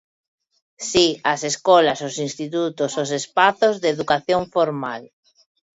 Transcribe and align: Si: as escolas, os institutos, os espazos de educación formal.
Si: 0.89 1.07
as 1.33 1.41
escolas, 1.51 1.99
os 2.09 2.15
institutos, 2.27 2.91
os 3.03 3.09
espazos 3.19 3.75
de 3.83 3.87
educación 3.95 4.41
formal. 4.55 5.01